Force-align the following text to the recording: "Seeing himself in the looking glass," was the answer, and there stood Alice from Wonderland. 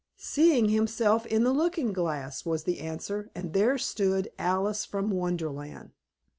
"Seeing 0.17 0.69
himself 0.69 1.27
in 1.27 1.43
the 1.43 1.53
looking 1.53 1.93
glass," 1.93 2.43
was 2.43 2.63
the 2.63 2.79
answer, 2.79 3.29
and 3.35 3.53
there 3.53 3.77
stood 3.77 4.31
Alice 4.39 4.83
from 4.83 5.11
Wonderland. 5.11 5.91